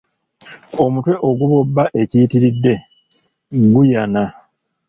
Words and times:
Omutwe 0.83 1.13
ogubobba 1.29 1.83
ekiyitiridde 2.01 2.73
guyana. 3.73 4.23